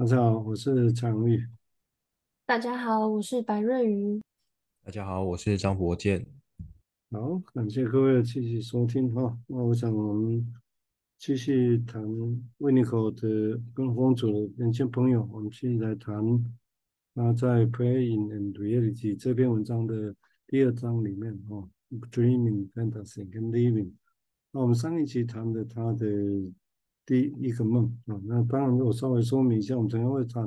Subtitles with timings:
[0.00, 1.46] 大家好，我是蔡荣玉。
[2.46, 4.22] 大家好，我是白瑞瑜。
[4.82, 6.26] 大家好，我是张博健。
[7.10, 9.38] 好，感谢各位继续收听哈。
[9.46, 10.54] 那我想我们
[11.18, 12.02] 继续谈
[12.60, 16.16] 维尼口的跟风组的年轻朋友，我们继续来谈
[17.12, 21.68] 那在《Playing and Reality》这篇文章的第二章里面哈
[22.10, 23.92] ，Dreaming、Fantasy 跟 Living。
[24.52, 26.06] 那我们上一期谈的他的
[27.10, 30.46] 第一个梦啊，那当然我稍微说明一下，我们可能会谈。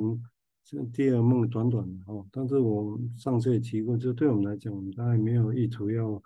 [0.64, 6.22] 这第二梦短短的哦，但是我上次也提过，就对我们来讲，我们大概没有意图要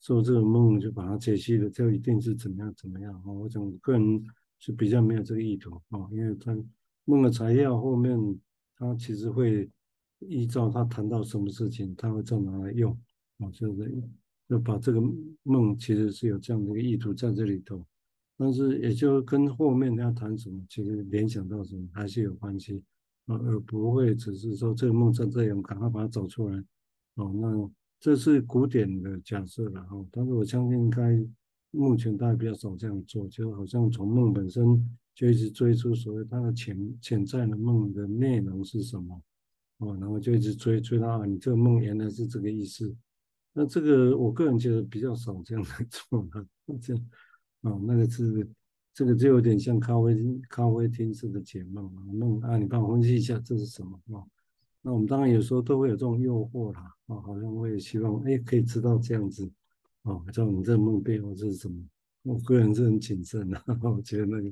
[0.00, 3.32] 做这个梦就把它解析的，就一定是怎么样怎么样哦。
[3.34, 4.24] 我想个人
[4.58, 6.52] 是比较没有这个意图哦，因为他
[7.04, 8.18] 梦的材料后面，
[8.76, 9.70] 他其实会
[10.18, 12.90] 依照他谈到什么事情，他会再拿来用
[13.38, 14.02] 哦，就是
[14.48, 15.00] 就把这个
[15.44, 17.86] 梦其实是有这样的一个意图在这里头，
[18.36, 22.82] 但是也就跟后面要谈什么，其实联想到什么还是有关系。
[23.28, 26.56] 而不会只是说这个梦在这样，赶快把它找出来。
[27.16, 31.20] 哦，那这是古典的假设了哈，但是我相信应该
[31.72, 34.64] 目前大家比较少这样做，就好像从梦本身
[35.12, 39.20] 就一直追出所谓它的潜潜在的梦的内容是什么，
[39.78, 42.94] 哦，然后就一直追追到啊，你这个梦原来是这个意思。
[43.52, 46.46] 那这个我个人觉得比较少这样来做的，
[46.80, 47.04] 这样，
[47.62, 48.48] 哦，那个是。
[48.98, 54.24] 这个就有点像咖啡、咖啡厅式的解梦啊，梦啊，你帮我分析一下这是什么啊？
[54.80, 59.46] 那我们当然有时候都会有这种诱惑啦，啊，好像我也希望哎可以知道这样子，
[60.00, 61.84] 啊，知道你这个梦背后是什么？
[62.22, 64.50] 我个人是很谨慎的， 我觉得那个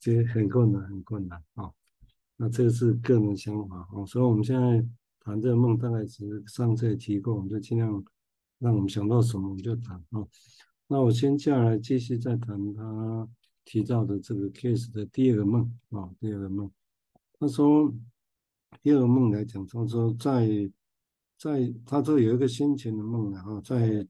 [0.00, 1.70] 其实很困难，很困难啊。
[2.36, 4.84] 那这个是个人想法啊，所以我们现在
[5.20, 8.04] 谈这个梦，大概只是上次也提过，我们就尽量
[8.58, 10.26] 让我们想到什么我们就谈啊。
[10.86, 13.28] 那我先接下来继续再谈他。
[13.66, 16.70] 提到的这个 case 的第二个梦啊，第二个梦，
[17.40, 17.90] 他说
[18.82, 20.70] 第二个梦来讲，他说在
[21.38, 24.06] 在他这有一个先前的梦，然后在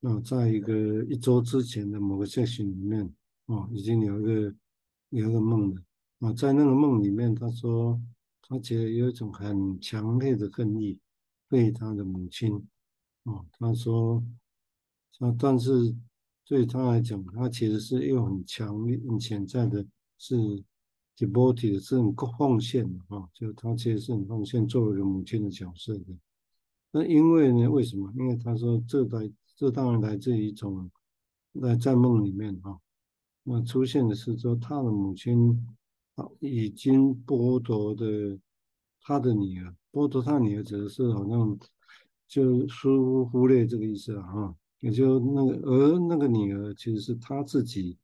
[0.00, 3.08] 啊，在一个一周之前的某个社群里面
[3.46, 4.54] 啊，已经有一个
[5.10, 5.80] 有一个梦了
[6.18, 7.96] 啊，在那个梦里面，他说
[8.42, 10.98] 他觉得有一种很强烈的恨意
[11.48, 12.56] 对他的母亲
[13.22, 14.20] 啊，他说
[15.20, 15.94] 啊，但是。
[16.50, 19.86] 对他来讲，他其实是一个很强烈、很潜在的，
[20.18, 20.36] 是
[21.16, 26.06] devoted 是很奉献的啊，就他其实是很奉献作为一个母亲的角色的。
[26.90, 28.12] 那因为呢，为什么？
[28.16, 30.90] 因为他说这来，这当然来自于一种
[31.62, 32.76] 在在梦里面啊，
[33.44, 35.64] 那出现的是说他的母亲
[36.16, 38.36] 啊已经剥夺的
[39.02, 41.56] 他的女儿，剥夺他女儿指的是好像
[42.26, 44.56] 就疏忽略这个意思了哈。
[44.80, 47.96] 也就那个，而那个女儿其实是他自己，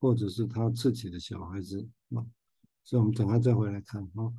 [0.00, 2.24] 或者是他自己的小孩子啊。
[2.82, 4.32] 所以我们等下再回来看啊。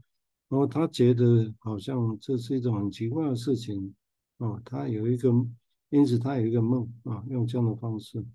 [0.47, 3.93] 然后他觉得好像这是一种很奇怪的事情
[4.39, 4.59] 啊。
[4.65, 5.29] 他有一个，
[5.89, 8.25] 因此他有一个梦啊，用这样的方式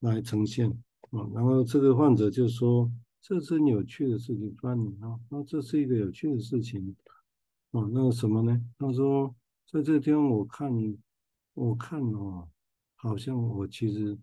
[0.00, 0.70] 来呈现
[1.10, 1.28] 啊。
[1.34, 6.96] 然后这个患者就说：“这是有趣的事情，关你啊，那这是一个有趣的事情
[7.72, 7.86] 啊。
[7.92, 8.58] 那什么呢？
[8.78, 9.34] 他说，
[9.70, 10.72] 在这个地方我看，
[11.52, 12.48] 我看哦。”
[13.04, 14.18] 好像我其实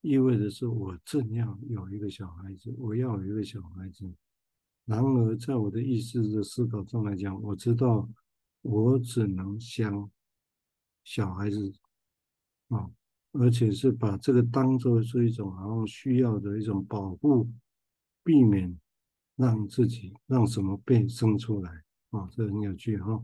[0.00, 4.08] 意味着是我正要有一个小孩子，我要有一个小孩子。
[4.84, 8.08] 然而，在我的意识的思考中来讲，我知道
[8.60, 10.08] 我只能想
[11.02, 11.72] 小孩子
[12.68, 12.88] 啊，
[13.32, 17.50] 而且是把这个当做是一种好像需要的一种保护，
[18.22, 18.78] 避免
[19.34, 23.20] 让自己让什么被生出来啊，这很有趣哈。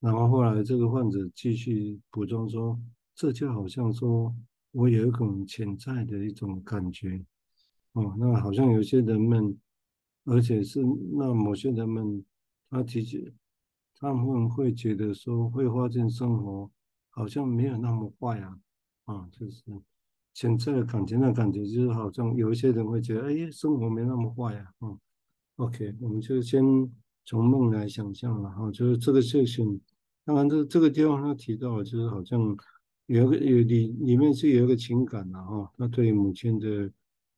[0.00, 2.76] 然后后来这个患者继续补充说。
[3.14, 4.34] 这就好像说，
[4.72, 7.22] 我有一种潜在的一种感觉，
[7.92, 9.58] 哦，那好像有些人们，
[10.24, 10.80] 而且是
[11.12, 12.24] 那某些人们，
[12.70, 13.30] 他提起
[13.98, 16.70] 他们会觉得说，会发现生活
[17.10, 18.58] 好像没有那么坏啊，
[19.04, 19.62] 啊，就是
[20.32, 24.96] 潜在的感情，那感觉就是好像有一些人会觉得，哎，生活没那么坏啊，啊
[25.56, 26.64] ，OK，我们就先
[27.26, 29.80] 从梦来想象了哈，就是这个事情，
[30.24, 32.56] 当然这这个地方他提到，就是好像。
[33.10, 36.88] 有个有里里面是有一个情感的哈，他对母亲的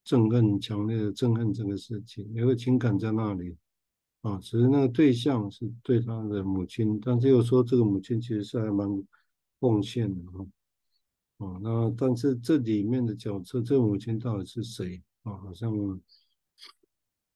[0.05, 3.57] 憎恨，强烈的憎恨这个事情，有个情感在那里
[4.21, 4.39] 啊。
[4.39, 8.87] 只是那个对象是对他的母亲，但是又说这个母亲其实是还蛮
[9.61, 10.47] 奉献的哈。
[11.39, 15.33] 啊，那但是这里面的角色，这个母亲到底是谁啊？
[15.39, 15.73] 好像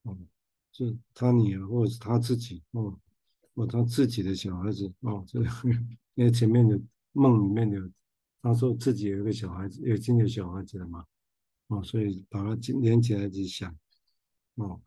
[0.04, 0.28] 嗯，
[0.72, 2.94] 是他女儿，或者是他自己哦，
[3.54, 5.24] 或他自己的小孩子哦。
[5.26, 5.46] 这个
[6.16, 6.78] 因为前面的
[7.12, 7.90] 梦里面有。
[8.42, 11.04] 他说自己有一个小孩子，已经有小孩子了嘛，
[11.68, 13.74] 哦，所以把它连起来去想，
[14.54, 14.80] 哦，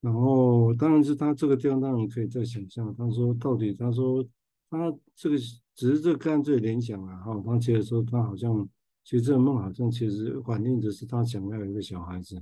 [0.00, 4.24] 然后当然是他这个地方当然可以再想象，他说到底他说
[4.70, 5.36] 他这个
[5.74, 8.68] 只是这个个案最联想啊，哈，他觉得说他好像
[9.02, 12.36] 其实这个梦好像其实反映的是他想要一个小孩子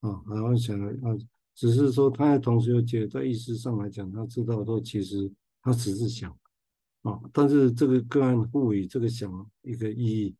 [0.00, 1.18] 啊，然后想要，
[1.54, 5.30] 只是说他同时又觉得在意识上来讲，他知道说其实
[5.62, 6.36] 他只是想
[7.02, 10.36] 啊，但是这个个案赋予这个想一个意义，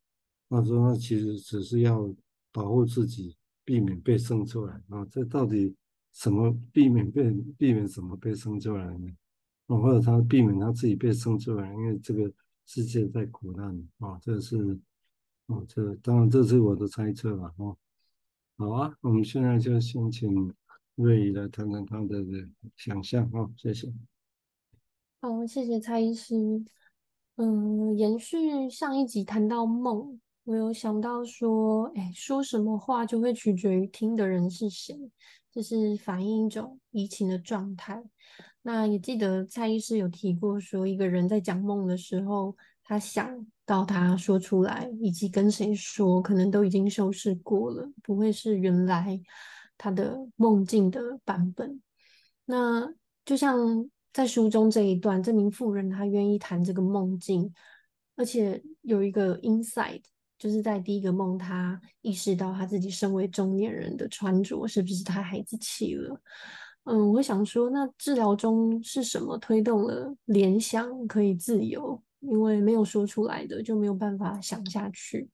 [0.49, 2.13] 他说他其实只是要
[2.51, 5.75] 保护自己，避免被生出来啊，这到底？
[6.15, 9.09] 什么避免被避免什么被生出来呢？
[9.67, 12.31] 啊，或者他避免他自己被生出来，因为这个
[12.67, 14.79] 世界在苦难啊，这是
[15.47, 17.75] 啊，这当然这是我的猜测了哦。
[18.59, 20.53] 好啊，我们现在就先请
[20.97, 22.23] 瑞怡来谈谈他的
[22.77, 23.91] 想象啊，谢谢。
[25.25, 26.35] 好，谢谢蔡医师。
[27.37, 34.99] 嗯，延续上一集谈到梦，我有想到说，哎，说什么话就会取决于听的人是谁。
[35.53, 38.03] 就是反映一种移情的状态。
[38.63, 49.21] 那也记得蔡医师有提过，说一个人在讲梦的时候，他想到他说出来，以及跟谁说，可能都已经修饰过了，不会是原来
[49.79, 51.81] 他的梦境的版本。
[52.45, 52.93] 那
[53.25, 57.53] 就像在书中这一段，这名妇人她愿意谈这个梦境，
[58.17, 60.03] 而且有一个 insight。
[60.39, 66.21] 就是在第一个梦，她意识到她自己身为中年人的穿着是不是太孩子气了？
[66.83, 72.03] 嗯，我想说，那治疗中是什么推动了联想可以自由？
[72.19, 75.31] 因为没有说出来的就没有办法想下去。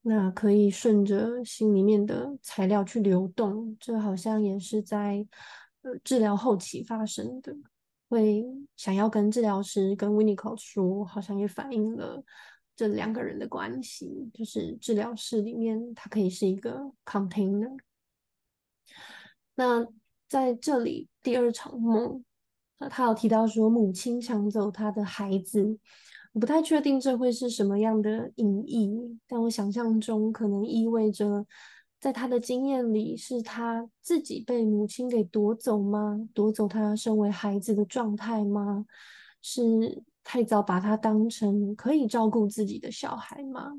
[0.00, 5.26] 那可以顺着心里面的材料去流动，这好像也是在
[5.82, 7.54] 呃治疗后期发生的。
[8.08, 8.44] 会
[8.76, 12.22] 想要跟治疗师跟 Winnicott 说，好像也反映了。
[12.76, 17.74] 这两个人的关系，就是治疗室里面，它可以是一个 container。
[19.54, 19.86] 那
[20.28, 22.22] 在这里，第二场梦，
[22.90, 25.78] 他有提到说母亲抢走他的孩子，
[26.34, 31.46] 我不太确定这会是什么样的隐意，但我想象中可能意味着，
[32.00, 36.28] 在他的经验里，是他自己被母亲给夺走吗？
[36.34, 38.86] 夺走他身为孩子的状态吗？
[39.42, 40.02] 是？
[40.28, 43.70] 太早把他当成可以照顾自己的小孩吗？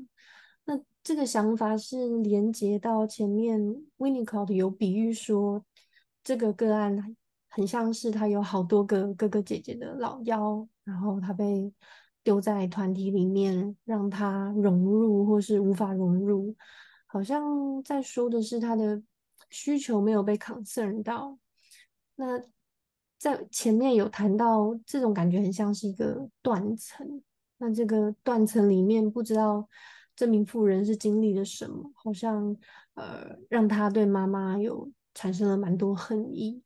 [0.64, 3.60] 那这个想法是连接到前面
[3.98, 5.62] Winnicott 有比喻说，
[6.24, 7.14] 这个个案
[7.50, 11.70] 很像是他有好多个哥哥姐姐的老幺，然后他被
[12.24, 16.56] 丢在团体里面，让他融入或是无法融入，
[17.08, 19.02] 好像在说的是他的
[19.50, 21.36] 需求没有被 concern 到。
[22.14, 22.40] 那。
[23.20, 27.20] 在前面有谈到，这种感觉很像是一个断层。
[27.56, 29.68] 那这个断层里面，不知道
[30.14, 32.56] 这名妇人是经历了什么，好像
[32.94, 36.62] 呃，让他对妈妈有产生了蛮多恨意。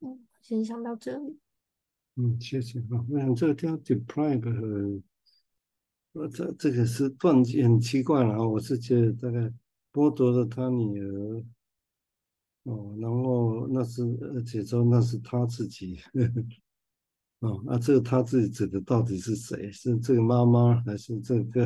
[0.00, 1.38] 嗯，先想到这里。
[2.16, 3.04] 嗯，谢谢啊。
[3.10, 5.02] 我想这个叫 deprive，
[6.18, 8.44] 呃，这这个是断很奇怪了啊。
[8.44, 9.38] 我是觉得大概
[9.92, 11.44] 剥夺了他女儿。
[12.64, 14.02] 哦，然后那是，
[14.34, 16.44] 而且说那是他自己，呵呵
[17.48, 19.70] 哦，那这个他自己指的到底是谁？
[19.70, 21.64] 是这个妈妈还是这个？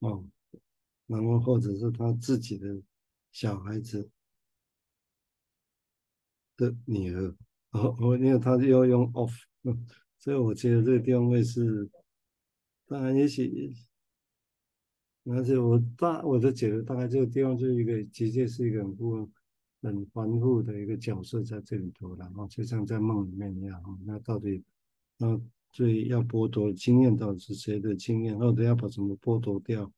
[0.00, 0.22] 哦，
[1.06, 2.76] 然后或者是他自己的
[3.30, 4.10] 小孩子
[6.56, 7.34] 的女儿？
[7.70, 9.32] 哦，我因为他要用 off，
[10.18, 11.88] 所以我觉得这个定位是，
[12.86, 13.74] 当然也许。
[15.24, 19.28] 而且我大我的觉得大概这个地方就是一个，直接是一个很不。
[19.82, 23.80] 很繁复的一个角色在这里头，然后就像在梦里面一样。
[24.04, 24.64] 那到底，
[25.16, 25.40] 那
[25.70, 29.92] 最要剥夺经验到底是谁的经验，或者要把什么剥夺掉？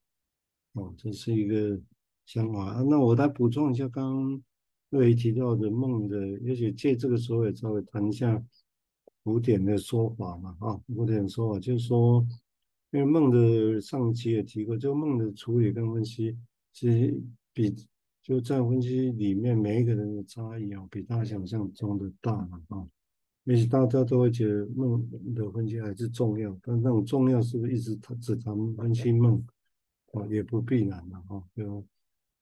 [0.73, 1.81] 哦，这是一个
[2.27, 2.83] 想法。
[2.87, 4.43] 那我来补充一下刚刚
[4.89, 8.43] 瑞怡提到的梦的，也许借这个时候也稍微谈一下
[9.23, 10.55] 古典的说法嘛。
[10.59, 12.23] 啊，古典说法就是说，
[12.91, 16.37] 因为梦的上期也提过，就梦的处理跟分析，
[16.71, 17.21] 其实
[17.53, 17.75] 比。
[18.21, 22.31] 就在分析里面，每一个人的差异啊，比大家想象中的大
[22.67, 22.87] 啊。
[23.45, 29.43] 也许大家都会觉得梦的分析还是重要，但那种重要是不是一直只谈分析梦
[30.11, 30.27] 啊？
[30.29, 31.43] 也不必然的哈。
[31.55, 31.81] 对吧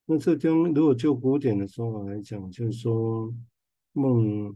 [0.08, 3.34] 那这地方，如果就古典的说法来讲，就是说
[3.94, 4.54] 梦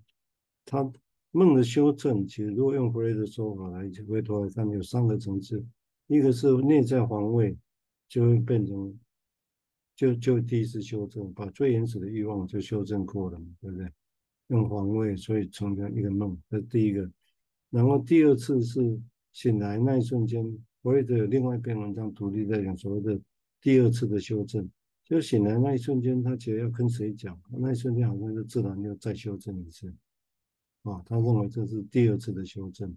[0.65, 0.91] 它
[1.29, 5.63] 梦的修正，其实如果用弗雷的说法来讲，回头来看有三个层次，
[6.15, 7.57] 一个是内在防卫，
[8.07, 8.99] 就会变成。
[9.93, 13.87] 就就第一次修正，把最原始的欲望就修正过了，对不对？
[14.47, 17.07] 用防卫，所以成了一个梦，这是第一个。
[17.69, 18.99] 然后第二次是
[19.31, 20.43] 醒来那一瞬间，
[20.81, 23.21] 我也有另外一篇文章独立在讲所谓的
[23.61, 24.67] 第二次的修正，
[25.03, 29.93] 就醒来那一瞬间，他觉得要跟谁讲，那一瞬间好像就自然又再修正一次。
[30.81, 32.91] 啊，他认为这是第二次的修正。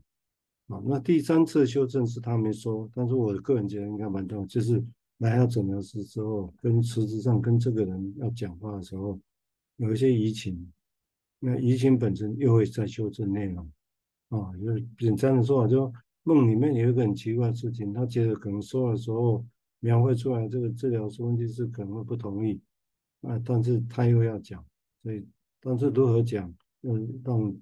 [0.68, 4.82] 啊，那第三次修正是他没说，但是我个人觉得应该蛮重要，就是
[5.18, 9.20] 来到诊疗室之后，跟实质上跟这个人要讲话的时候，
[9.76, 10.72] 有一些移情，
[11.38, 13.70] 那移情本身又会再修正内容。
[14.30, 15.92] 啊，就是简单的说法，就
[16.22, 19.44] 梦里面有一个很奇怪的事情，他觉得可能说的时候
[19.80, 22.58] 描绘出来这个治疗师问题是可能会不同意，
[23.20, 24.64] 啊，但是他又要讲，
[25.02, 25.24] 所以
[25.60, 26.52] 但是如何讲，
[26.82, 27.54] 嗯，让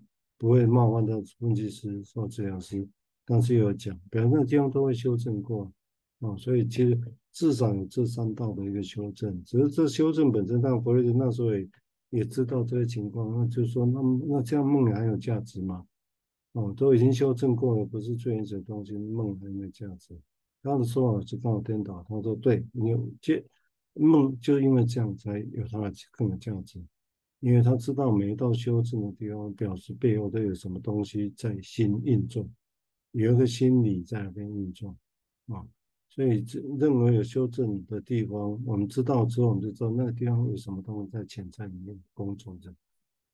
[0.42, 2.84] 不会冒犯到分析师或治疗师，
[3.24, 5.72] 但是有讲，表示那个地方都会修正过，
[6.18, 11.68] 啊，所以其实至少有这三道的一个修正，只是这修正本身，但弗洛伊德那时候也
[12.10, 15.86] 也知道这个情况，那就是说，那那这样梦还有价值吗？
[16.54, 20.18] 哦，都已经修正过了，不是最原始的东西，梦还没价值。
[20.60, 23.40] 他的说法是刚好颠倒，他说对，你有这
[23.94, 26.84] 梦就因为这样才有它的更有价值，
[27.42, 32.48] 因为他知道每一道修正的地方，表示背后都有什么东西在心运作，
[33.10, 34.96] 有一个心理在那边运作
[35.48, 35.62] 啊，
[36.08, 36.42] 所以
[36.78, 42.72] 任何有修正的地方，我们知道之后，我们就知道那个地方有什么东西在潜在里面工作着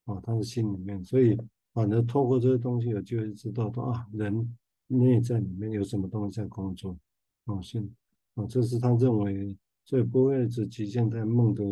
[0.05, 1.37] 啊，他的心里面，所以。
[1.71, 6.97] 反正透过这个东西，我就会知道说啊，人内在里面有什么东西在工作，
[7.45, 7.87] 啊，现
[8.33, 11.63] 啊，这是他认为，所以不会只局限在梦的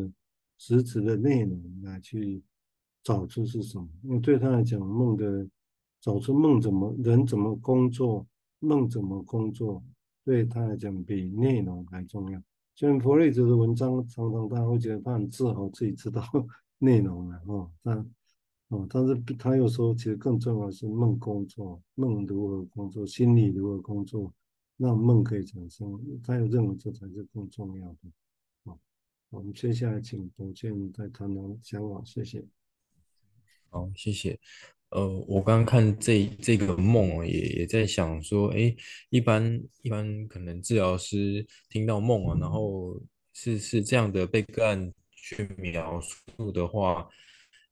[0.57, 2.43] 实质的内容来去
[3.03, 5.47] 找出是什么，因为对他来讲，梦的
[6.01, 8.25] 找出梦怎么人怎么工作，
[8.59, 9.83] 梦怎么工作，
[10.23, 12.41] 对他来讲比内容还重要。
[12.75, 16.21] 像弗洛伊德的文章，常常他会觉得他很自豪自己知道
[16.79, 18.05] 内容了，哦，他。
[18.69, 24.33] 哦，但是他又说，其实更重要的是梦工作，梦如何工作，心理如何工作，
[24.75, 25.97] 让梦可以产生。
[26.21, 27.97] 他又认为这才是更重要的。
[29.29, 32.43] 我们接下来请董建再谈谈想法，谢谢。
[33.69, 34.39] 好，谢谢。
[34.91, 38.73] 呃，我刚刚看这这个梦，也也在想说，哎，
[39.09, 42.97] 一般一般可能治疗师听到梦啊，然后
[43.33, 47.09] 是是这样的被个案去描述的话。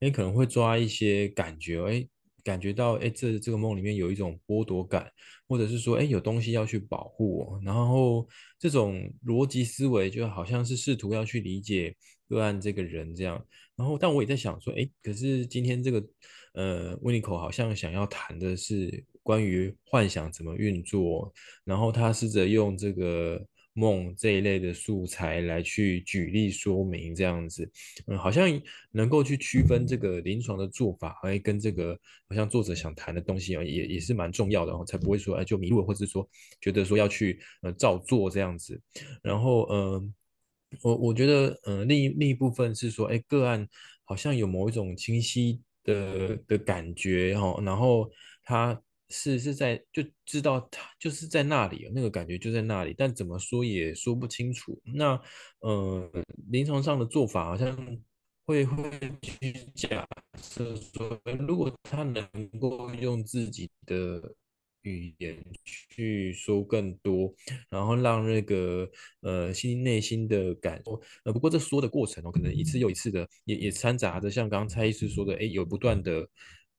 [0.02, 2.06] 哎，可能会抓一些感觉，哎，
[2.44, 5.10] 感觉到，哎，这这个梦里面有一种剥夺感，
[5.48, 8.28] 或者是说，哎，有东西要去保护我，然后
[8.60, 11.96] 这种逻辑思维就好像是试图要去理解
[12.28, 13.44] 个案这个人这样，
[13.76, 16.04] 然后，但我也在想说，哎，可是今天这个，
[16.54, 21.34] 呃，温尼口好像想要谈的是关于幻想怎么运作，
[21.64, 23.46] 然后他试着用这个。
[23.78, 27.70] 梦这一类的素材来去举例说明，这样子，
[28.08, 28.50] 嗯，好像
[28.92, 31.94] 能够去区分这个临床的做法，哎，跟这个
[32.30, 36.26] 好像作者想谈的东西啊，也也是蛮重要的，然后才不会说哎就迷路，或者说
[36.62, 38.82] 觉得说要去呃照做这样子。
[39.22, 40.10] 然后呃，
[40.82, 43.68] 我我觉得呃另一另一部分是说，哎，个案
[44.06, 48.10] 好像有某一种清晰的的感觉哈，然后
[48.42, 48.82] 他。
[49.10, 54.82] 是是在就知道他就是在那里，那个感觉就在那里，但怎么说也说不清楚。
[54.84, 55.20] 那
[55.60, 56.12] 呃，
[56.50, 57.76] 临床上的做法好像
[58.46, 58.90] 会会
[59.22, 60.08] 去假
[60.42, 62.28] 设说，如果他能
[62.60, 64.34] 够用自己的
[64.82, 65.46] 语言
[65.90, 67.32] 去说更多，
[67.70, 68.90] 然后让那个
[69.22, 76.28] 呃心内心的感受，呃，不过这说的过程哦，可能一次又一次的，也也掺杂着像刚刚蔡医师说的，哎，有不断的。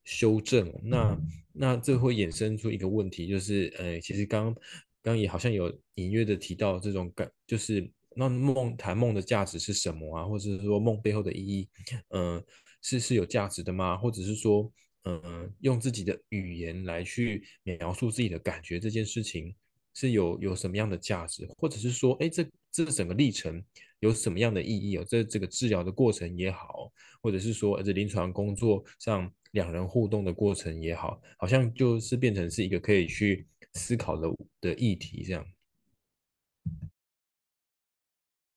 [0.06, 1.20] 修正，那
[1.52, 4.54] 那这会衍生出一个问题，就是，呃，其实刚
[5.02, 10.24] 刚也好像有隐约的提到这种感，就是那梦谈梦的价值是什么啊？
[10.24, 11.68] 或者是说梦背后的意义，
[12.10, 12.44] 嗯、呃，
[12.82, 13.96] 是是有价值的吗？
[13.96, 14.70] 或者是说，
[15.02, 19.52] 嗯、呃，用自己的语言来去描述自己的感觉这件事情
[19.92, 21.48] 是有有什么样的价值？
[21.58, 23.60] 或者是说，哎，这这整个历程
[23.98, 24.96] 有什么样的意义？
[24.98, 29.28] 哦，这这个治疗的过程也好，或者是说，这临床工作上。
[29.56, 34.28] 两人互动的过程也好，好像就是变成是一个可以去思考的
[34.60, 35.42] 的议题，这样。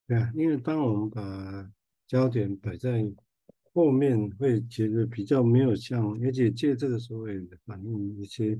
[0.06, 1.72] 对啊，因为当我们把
[2.06, 3.10] 焦点摆在
[3.72, 8.60] 后面，会觉得比较没有像，而且借这个时候也反映一些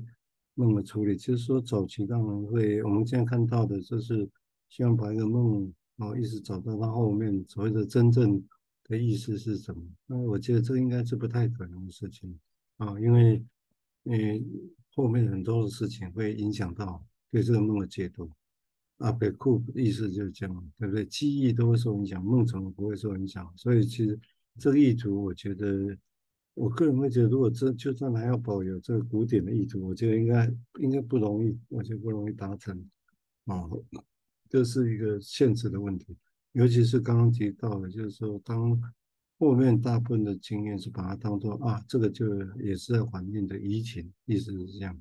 [0.54, 4.26] 梦的处理，就是说早期当然会，我们现在看到的就是
[4.70, 8.42] 希望把一个梦哦一直找到它后面所谓的真正。
[8.90, 9.82] 的意思是什么？
[10.06, 12.38] 那我觉得这应该是不太可能的事情
[12.76, 13.42] 啊，因为
[14.04, 14.44] 嗯
[14.94, 18.28] 后面很多的事情会影响到对这个梦的解读。
[18.98, 21.06] 阿北库意思就是这样，对不对？
[21.06, 23.50] 记忆都会受影响，梦怎么不会受影响？
[23.56, 24.18] 所以其实
[24.58, 25.96] 这个意图，我觉得
[26.52, 32.76] 我个人会觉得，如果这就算还要保有这个古典的意图，我觉得应该应该不容易，我觉得不容易达成
[33.46, 33.64] 啊，
[34.50, 36.14] 这是一个现实的问题。
[36.52, 38.76] 尤其是刚刚提到的，就是说，当
[39.38, 42.26] 后面大部分的经验是把它当做啊，这个就
[42.56, 45.00] 也是在环境的移情，意思是这样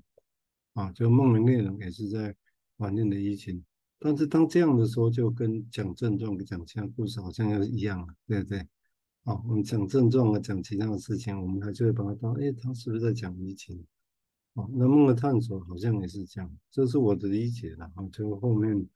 [0.73, 2.35] 啊，就梦的内容也是在
[2.77, 3.65] 环境的移情。
[3.97, 8.59] 但是当这样的时候，就跟讲症状、讲其他故事好像又一样了，对不对？
[9.23, 13.83] 啊，我们讲症状啊，讲其他的事情，我们还是会把它当，哎，他是不是在讲移情？
[14.53, 18.07] 哦，那梦的探索好像也是这样，这是我的理解了啊。
[18.13, 18.87] 就后面。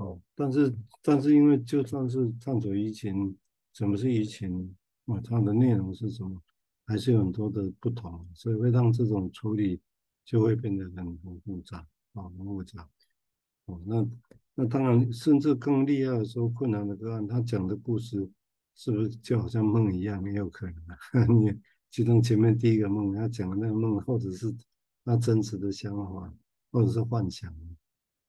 [0.00, 3.36] 哦，但是但是因为就算是探索疫情，
[3.74, 5.20] 什么是疫情啊？
[5.22, 6.40] 它的内容是什么，
[6.86, 9.78] 还是有很多的不同，所以会让这种处理
[10.24, 12.88] 就会变得很很复杂啊，很复杂。
[13.66, 14.08] 哦，那
[14.54, 18.26] 那当然，甚至更厉害的时候，困难的个案，他讲的故事
[18.74, 20.96] 是不是就好像梦一样，也有可能啊？
[21.28, 21.54] 你
[21.90, 24.50] 其中前面第一个梦，他讲的那个梦，或者是
[25.04, 26.32] 他真实的想法，
[26.70, 27.54] 或者是幻想。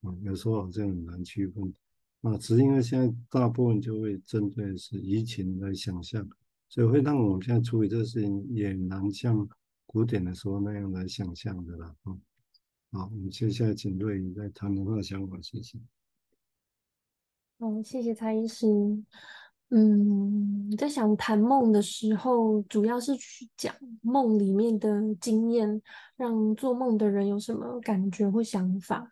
[0.01, 1.73] 啊，有时候好像很难区分
[2.21, 6.27] 啊，只是因为现在大部分就会针对是移情来想象，
[6.69, 9.47] 所以会让我们现在处理这个事情也难像
[9.85, 11.95] 古典的时候那样来想象的了。
[12.05, 12.21] 嗯，
[12.91, 15.79] 好，我们接下来请瑞宇再谈谈他的想法，谢谢。
[17.59, 18.67] 嗯，谢谢蔡医师。
[19.69, 25.81] 嗯，在想谈梦的时候，主要是去讲梦里面的经验，
[26.17, 29.09] 让做梦的人有什么感觉或想法。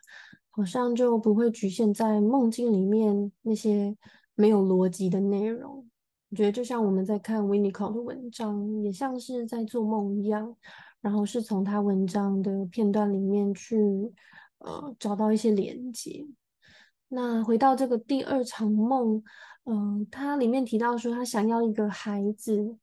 [0.60, 3.96] 好像就不会局限在梦境里面那些
[4.36, 5.88] 没有逻辑的内容。
[6.30, 10.54] 我觉得就像我们在看 Winnicott 的文章，也像是在做梦一样，
[11.00, 13.78] 然后是从他文章的片段里面去
[14.58, 16.28] 呃找到一些连接。
[17.08, 19.24] 那回到这个第二场梦，
[19.64, 22.78] 嗯、呃，他里面提到说他想要一个孩子，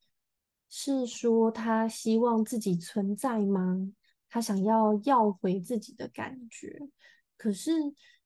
[0.71, 3.93] 是说他希望自己存在吗？
[4.31, 6.89] 他想要要回自己的感觉。
[7.37, 7.73] 可是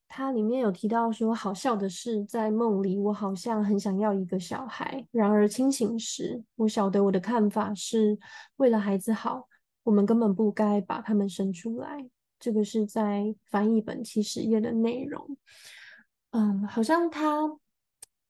[0.08, 8.18] 它里面有提到说，好笑的是，在梦里我好像很想要一个小孩，然而清醒时，我晓得我的看法是
[8.56, 9.48] 为了孩子好，
[9.84, 12.08] 我们根本不该把他们生出来。
[12.38, 15.36] 这个是在翻译本七十页的内容。
[16.30, 17.58] 嗯，好像他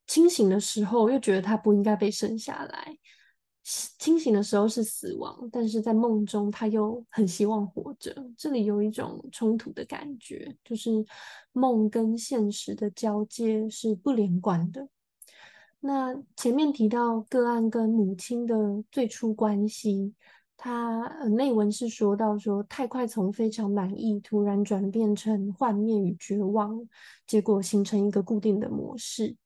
[0.06, 2.96] 清醒的时候又觉得他不应该被生下来。
[3.62, 8.14] 清醒的时候是死亡，但是在梦中他又很希望活着。
[8.36, 11.04] 这里有一种冲突的感觉，就是
[11.52, 14.88] 梦跟现实的交界是不连贯的。
[15.80, 18.54] 那前面提到个案跟母亲的
[18.90, 20.14] 最初关系，
[20.56, 26.86] 他呃内文是说到说太快从非常满意突然转变成幻灭与绝望，
[27.26, 29.36] 结果形成一个固定的模式。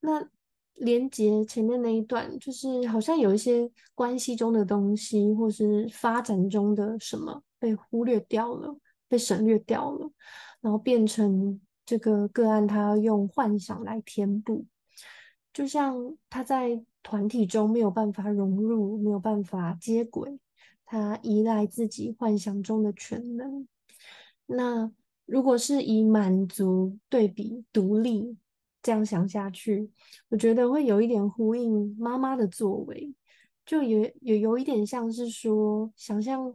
[0.00, 0.30] 那
[0.80, 8.74] 连接前面那一段，就是好像有一些关系中的东西，或是发展中的什么被忽略掉了，
[9.06, 10.10] 被省略掉了，
[10.62, 14.64] 然后变成这个个案，他要用幻想来填补，
[15.52, 20.38] 就像他在团体中没有办法融入，没有办法接轨，
[20.86, 23.68] 他依赖自己幻想中的全能。
[24.46, 24.90] 那
[25.26, 28.38] 如果是以满足对比独立。
[28.82, 29.90] 这样想下去，
[30.30, 33.14] 我觉得会有一点呼应妈妈的作为，
[33.66, 36.50] 就也也有一点像是说，想象，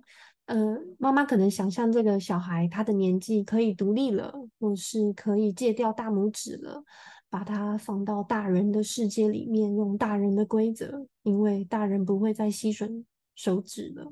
[0.46, 6.84] 呃，妈妈可能想象这个小孩他的年纪可以独立了，或是可以戒掉大拇指了，
[7.30, 14.12] 把他放到大人的世界里面，用大人的规则，因为大人不会再吸吮手指了，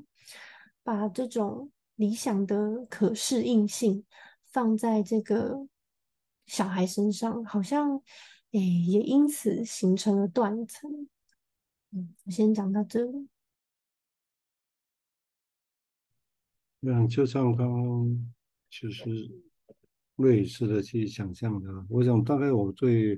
[0.84, 4.04] 把这种理想的可适应性
[4.44, 5.66] 放在这个。
[6.46, 7.96] 小孩身上好像，
[8.52, 11.08] 诶、欸，也因此形成了断层。
[11.90, 13.28] 嗯，我先讲到这里。
[16.82, 18.34] 嗯，就像刚刚
[18.68, 19.08] 就是
[20.16, 23.16] 类似的去想象的，我想大概我对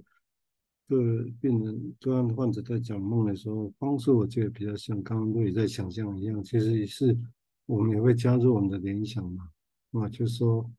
[0.89, 7.19] 个病人、个案患者在讲梦的时候，方式我觉得比较像刚刚瑞在想象一样，其实也是
[7.67, 9.51] 我们也会加入我们的联想嘛，
[9.93, 10.71] 啊，就是说，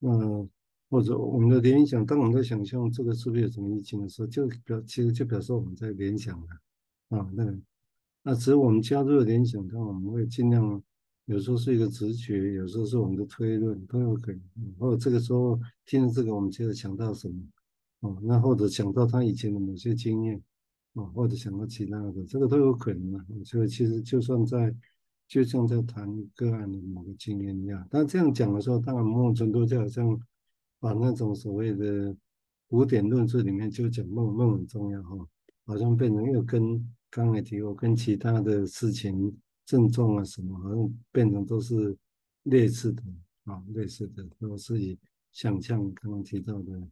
[0.00, 0.50] 嗯。
[0.92, 7.30] 或者我们的联想，当我们在想象这个是不是有什么移情的时候，就表其实就表示我们在联想了啊。
[7.32, 7.58] 那
[8.22, 10.82] 那只是我们加入了联想，当然我们会尽量，
[11.24, 14.42] 有时候是一个直觉，有时候是我们的推论都有可能。
[14.78, 17.36] 或者这个时候听了这个，我们接着想到什么
[18.00, 18.18] 哦？
[18.20, 20.38] 那或者想到他以前的某些经验
[20.92, 23.24] 啊，或者想到其他的，这个都有可能啊。
[23.46, 24.74] 所以其实就算在，
[25.26, 30.20] 就像在谈个案的某个经验一样，但这样讲的时候，当然某种程度就好像。
[30.82, 32.14] 把那种所谓的
[32.66, 35.16] 古典论述里面就讲梦梦很重要哈，
[35.64, 39.32] 好像变成又跟刚才提过跟其他的事情
[39.64, 41.96] 症状啊什么，好像变成都是
[42.42, 43.02] 类似的
[43.44, 44.98] 啊，类似的都是以
[45.30, 46.82] 想象刚刚提到的，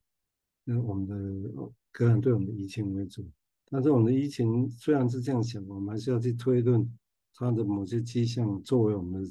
[0.63, 3.29] 那我们的个案对我们的移情为主。
[3.73, 6.89] 但是我们的移情虽然是这样想，我们还是要去推论
[7.35, 9.31] 它的某些迹象作为我们的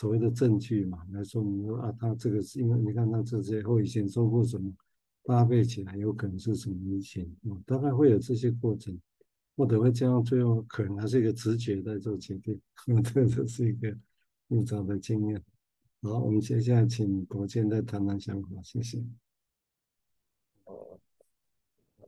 [0.00, 4.72] 所谓的证据嘛，来说明说啊，他这个是因为你看他这些后遗症受过什么
[5.24, 8.98] 搭配起来，有可能是什么移情，嗯，大概会有这些过程，
[9.58, 12.58] 或者会这样，最后可能还是一个直觉在做决定，
[13.02, 13.94] 这这是一个
[14.48, 15.44] 复杂的经验。
[16.00, 19.04] 好，我们接下来请国建再谈谈想法，谢谢。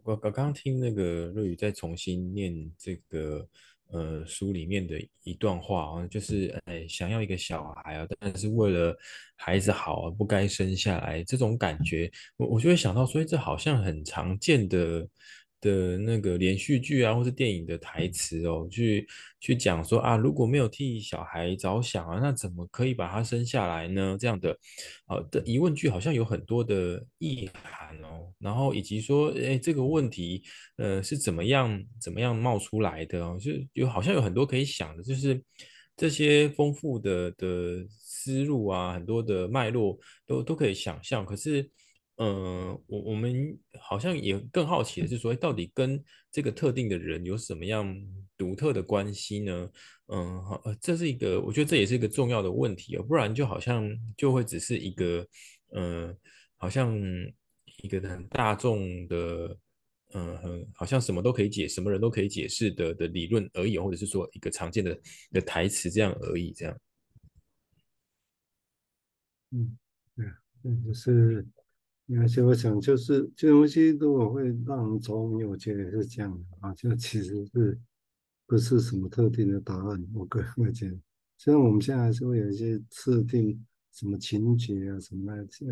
[0.03, 3.47] 我刚刚听那个瑞宇再重新念这个
[3.93, 8.97] 呃书里面的一段话啊，就是哎想要一个小孩啊，但是为了
[9.37, 15.07] 孩子好啊，不该生下来这种感觉，我我就会想到，所以这好像很常见的。
[15.63, 19.09] 的那个连续剧啊，或是电影的台词哦，去
[19.41, 24.17] 去讲说啊，如果没有替小孩着想啊，那怎么可以把他生下来呢？
[24.19, 24.59] 这样的，
[25.07, 30.43] 好的疑问句好像有很多的意涵哦，然后以及说，哎，这个问题，
[30.77, 35.41] 呃，是怎么样怎么样冒出来的哦，就有好像有很多可以想的，就是
[35.97, 39.97] 这些丰富的的思路啊，很多的脉络
[40.27, 41.71] 都都可以想象，可是。
[42.17, 47.97] 嗯，我我们好像也更好奇的是说，到底跟这个特定的人有什么样
[48.37, 49.71] 独特的关系呢？
[50.09, 55.27] 嗯，好，这是一个，我觉得这也是一个重要的问题哦，不然就好像就会只是一个，
[55.75, 56.17] 嗯，
[56.59, 56.95] 好像
[57.83, 59.59] 一个很大众的，
[60.13, 64.97] 嗯，很好像什么都可以解，什么人都可以解释的的理论而已，或者是说一个常见的
[65.33, 66.79] 的台词这样而已，这样。
[69.51, 69.79] 嗯，
[70.15, 70.27] 对，
[70.65, 71.45] 嗯，就是。
[72.19, 77.79] 而且我想，就是这东西如果会让人着迷，我觉得是这样的啊，就其实是
[78.47, 80.05] 不是什么特定的答案？
[80.13, 80.99] 我个人会觉得，
[81.39, 85.67] 虽然我们现在还是会有一些设定，什么情节啊，什么那些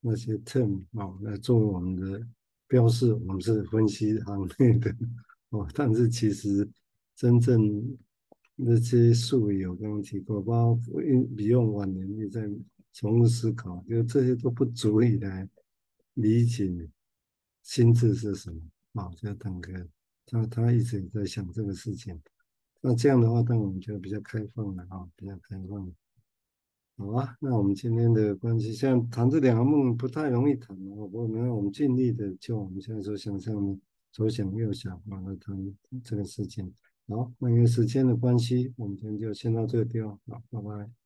[0.00, 2.24] 那些 term 啊，来作为我们的
[2.68, 4.94] 标示，我们是分析行内的
[5.48, 5.66] 哦。
[5.74, 6.68] 但是其实
[7.16, 7.82] 真正
[8.54, 12.48] 那些术语，我刚刚提过，包括用比用晚年也在。
[12.96, 15.46] 重新思考，就这些都不足以来
[16.14, 16.66] 理解
[17.62, 18.58] 心智是什么。
[18.94, 19.86] 啊，就等个
[20.24, 22.18] 他他一直在想这个事情。
[22.80, 25.92] 那这样的话，当然我们就比较开放了啊，比较开放。
[26.96, 30.96] 好啊，那我们今天的关系，像谈这两个梦不太容易谈啊。
[30.96, 33.78] 不过，没有我们尽力的，就我们现在所想象的，
[34.10, 36.72] 左想右想，完了谈这个事情。
[37.08, 40.18] 好，那因为时间的关系，我们今天就先到这个地方。
[40.26, 41.05] 好，拜拜。